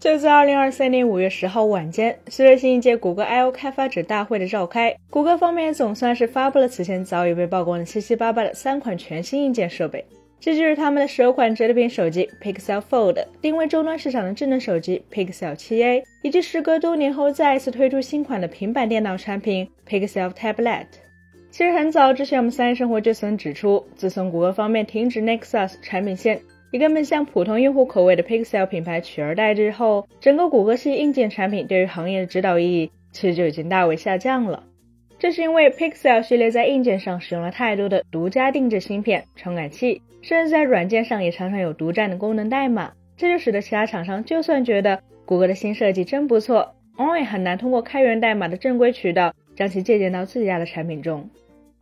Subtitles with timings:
[0.00, 10.04] 就在二零二三年五月十号晚间，随着新一届谷歌 I/O 开发者大会的召开，谷歌方面总算是发布了此前早已被曝光的七七八八的三款全新硬件设备。
[10.38, 20.86] 这就是他们的首款折叠屏手机 Pixel Fold，定位终端市场的智能手机 Pixel 7a，以及时隔多年后再一次推出新款的平板电脑产品 Pixel Tablet。
[21.50, 26.40] 其实很早之前，我们三生活就曾指出，自从谷歌方面停止 Nexus 产品线。
[26.70, 34.64] 一个面向普通用户口味的 Pixel 品牌取而代之后，整个谷歌系硬件产品对于行业的指导意义其实就已经大为下降了。
[35.18, 51.30] 这是因为 Pixel 系列在硬件上使用了太多的独家定制芯片、传感器，甚至在软件上也常常有独占的功能代码，这就使得其他厂商就算觉得谷歌的新设计真不错，往往也很难通过开源代码的正规渠道将其借鉴到自家的产品中。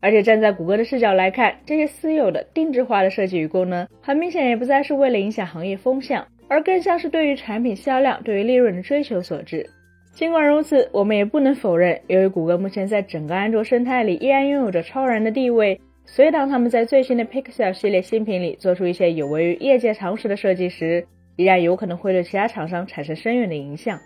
[0.00, 9.68] 而且站在谷歌的视角来看，这些私有的定制化的设计与功能，很明显也不再是为了影响行业风向，而更像是对于产品销量、对于利润的追求所致。
[10.12, 21.06] 尽管如此，我们也不能否认，由于谷歌目前在整个安卓生态里依然拥有着超然的地位，所以当他们在最新的 Pixel 系列新品里做出一些有违于业界常识的设计时，
[21.36, 23.98] 依然有可能会对其他厂商产生深远的影响。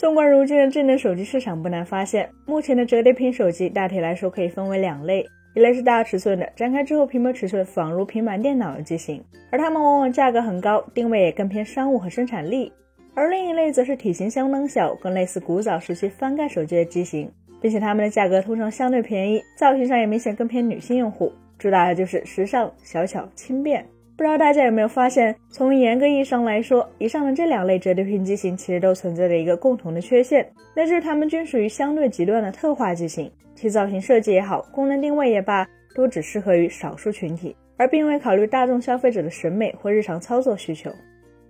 [0.00, 5.22] 纵观如今的智能手机市场，不难发现，目前的折叠屏手机大体来说可以分为两类，
[5.54, 12.72] 一类是大尺寸的，展开之后屏幕尺寸仿如平板电脑的机型，而它们往往价格很高，定位也更偏商务和生产力；
[13.14, 23.84] 而另一类则是体型相当小，更类似古早时期翻盖手机的机型，并且它们的价格通常相对便宜，造型上也明显更偏女性用户，主打的就是时尚、小巧、轻便。
[24.20, 30.46] 不知道大家有没有发现，从严格意义上来说，以上的这两类折叠屏机型其实都存在着一个共同的缺陷，
[30.76, 40.90] 那就是它们均属于相对极端的特化机型，其造型设计也好，功能定位也罢，都只适合于少数群体，而并未考虑大众消费者的审美或日常操作需求。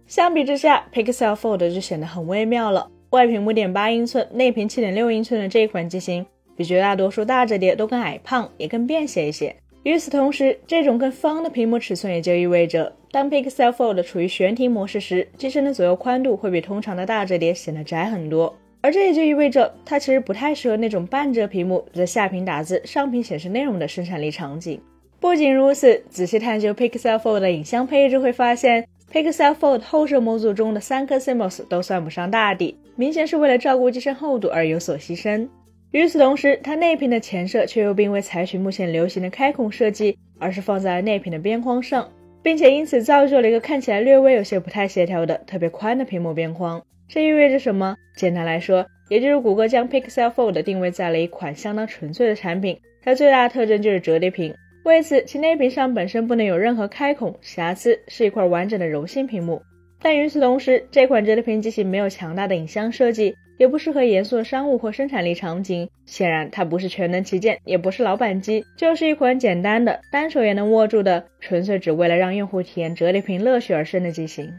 [0.07, 2.89] 相比之下，Pixel Fold 就显得很微妙了。
[3.11, 6.25] 外屏5.8英寸，内屏7.6英寸的这一款机型，
[6.57, 9.57] 比绝大多数大折叠都更矮胖，也更便携一些。
[9.83, 18.55] 与此同时，这种更方的屏幕尺寸也就意味着，当 Pixel Fold 处于悬停模式时，机身的左右宽度会比通常的大折叠显得窄很多。
[18.83, 24.79] 而这也就意味着，它其实不太适合那种半折屏幕，在下屏打字、上屏显示内容的生产力场景。
[25.19, 35.49] 不仅如此，仔细探究 Pixel Fold 的影像配置，会发现 Pixel Fold 后摄模组中的三颗 CMOS 都算不上大底，明显是为了照顾机身厚度而有所牺牲。
[35.93, 42.09] 与此同时，它内屏的前摄却又并未采取目前流行的开孔设计，而是放在了内屏的边框上，
[42.43, 46.81] 并且因此造就了一个看起来略微有些不太协调的特别宽的屏幕边框。
[47.09, 47.97] 这意味着什么？
[48.17, 59.61] 简单来说，也就是谷歌将 Pixel Fold 定位在了一款相当纯粹的产品，它最大的特征就是折叠屏，为此其内屏上本身不能有任何开孔瑕疵，是一块完整的柔性屏幕。
[60.01, 65.87] 但与此同时，这款折叠屏机型没有强大的影像设计，也不适合严肃的商务或生产力场景。
[66.07, 74.51] 显然，它不是全能旗舰，也不是老板机，就是一款简单的、单手也能握住的，纯粹只为了让用户体验折叠屏乐趣而生的机型。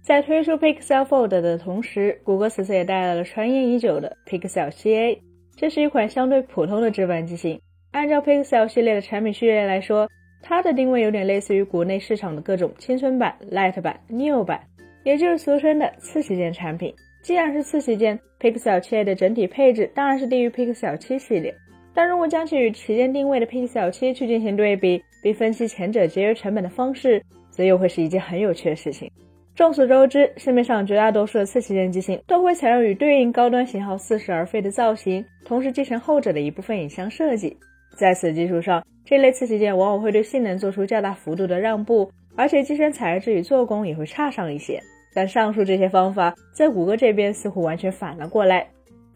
[0.00, 5.18] 在推出 Pixel Fold 的同时，谷歌此次也带来了传言已久的 Pixel 7a，
[5.56, 7.60] 这是一款相对普通的直板机型。
[7.90, 10.08] 按照 Pixel 系列的产品序列来说，
[10.40, 14.60] 它的定位有点类似于国内市场的各种青春版、Light 版、New 版。
[15.02, 16.92] 也就是俗称的次旗舰产品。
[17.26, 21.52] 既然是次旗舰，Pixel 7a 的整体配置当然是低于 Pixel 7系列。
[21.92, 27.20] 但如果将其与旗舰定位的 Pixel 7去进行对比，并分析前者节约成本的方式，
[27.50, 29.10] 则又会是一件很有趣的事情。
[29.56, 37.56] 众所周知，市面上绝大多数的次旗舰机型都会采用与对应高端型号似是而非的造型，同时继承后者的一部分影像设计。
[37.96, 44.80] 在此基础上，这类次旗舰往往会对性能做出较大幅度的让步，而且机身材质与做工也会差上一些。
[45.16, 48.66] 但上述这些方法在谷歌这边似乎完全反了过来。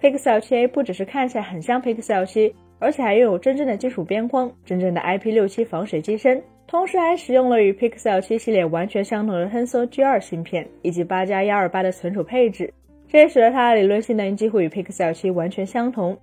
[0.00, 12.72] Pixel 7a 不只是看起来很像 Pixel 7，而且还拥有真正的金属边框、真正的 IP67 防水机身，同时还使用了与 Pixel 7系列完全相同的 Tensor G2 芯片以及八加幺二八的存储配置，
[13.06, 16.17] 这也使得它的理论性能几乎与 Pixel 7完全相同。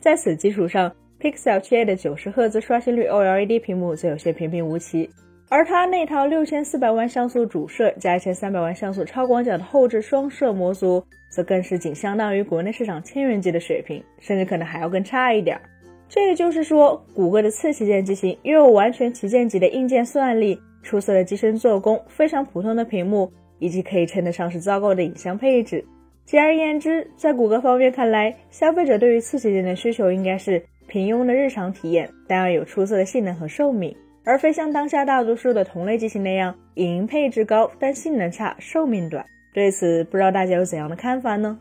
[0.00, 5.08] 在此基础上，Pixel 7a 的九十赫兹刷新率 OLED 屏幕则有些平平无奇。
[5.50, 15.60] 而它那套六千四百万像素主摄加一千三百万像素超广角的后置双摄模组，则更是仅相当于国内市场千元机的水平，甚至可能还要更差一点。
[16.08, 25.84] 这也就是说，谷歌的次旗舰机型拥有完全旗舰级的硬件算力、出色的机身做工、非常普通的屏幕，以及可以称得上是糟糕的影像配置。
[26.24, 33.92] 简而言之，在谷歌方面看来，消费者对于次旗舰的需求应该是平庸的日常体验，但要有出色的性能和寿命。
[34.24, 39.24] 而非像当下大多数的同类机型那样，影音配置高但性能差、寿命短。
[39.52, 41.58] 对此，不知道大家有怎样的看法呢？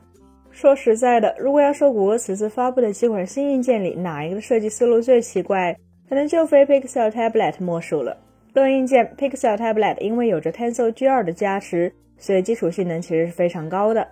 [0.51, 5.75] 说实在的，如果要说谷歌此次发布的几款新硬件里哪一个的设计思路最奇怪，
[6.09, 8.17] 可能就非 Pixel Tablet 莫属了。
[8.53, 14.05] 论硬件，Pixel Tablet 因为有着 Tensor G2 的加持，所以基础性能其实是非常高的。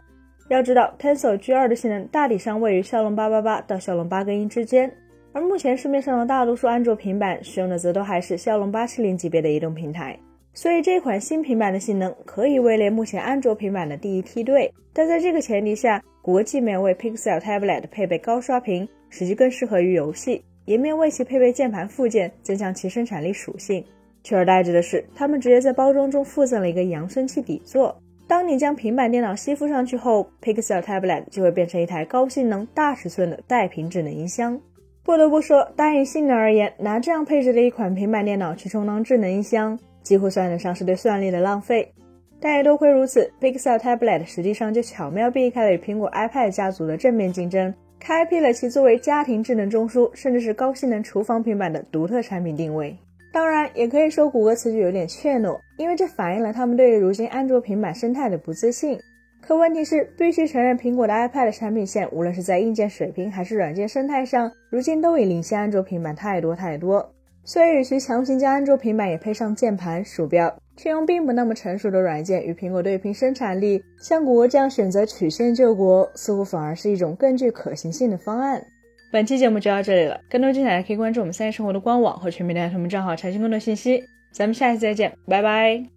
[0.50, 4.90] 要知道，Tensor G2 的性能大体上位于骁龙八八八到骁龙八根一之间，
[5.38, 10.18] 而目前市面上的大多数安卓平板使用的则都还是骁龙八七零级别的移动平台。
[10.52, 23.86] 所以这款新平板的性能可以位列目前安卓平板的第一梯队，但在这个前提下，国际没有为 Pixel Tablet 配备高刷屏，使其更适合于游戏，也没有为其配备键盘附件，增强其生产力属性，
[24.24, 27.96] 取而代之的是，他们直接在包装中附赠了一个扬声器底座。
[28.28, 34.60] 当你将平板电脑吸附上去后，Pixel Tablet 就会变成一台高性能、大尺寸的带屏智能音箱。
[35.08, 39.80] 不得不说，单以性能而言，拿这样配置的一款平板电脑去充当智能音箱。
[40.04, 41.90] 几乎算得上是对算力的浪费，
[42.42, 52.94] 但也多亏如此，Pixel Tablet 实际上就巧妙避开了与苹果 iPad 家族的正面竞争，开辟了其作为家庭智能中枢，甚至是高性能厨房平板的独特产品定位。
[53.32, 59.00] 当然，也可以说谷歌此举有点怯懦，因为这反映了他们对于如今安卓平板生态的不自信。
[59.48, 67.14] 可问题是，必须承认，苹果的 iPad 产品线无论是在硬件水平还是软件生态上，如今都已领先安卓平板太多太多。
[67.46, 78.62] 所以，与其强行将安卓平板也配上键盘、鼠标，却用并不那么成熟的软件与苹果对拼生产力，像谷歌这样选择曲线救国，似乎反而是一种更具可行性的方案。
[79.14, 84.04] 本期节目就到这里了，更多精彩可以关注我们三叶生活的官网和全民大同账号查询更多信息。
[84.34, 85.97] 咱们下期再见，拜拜。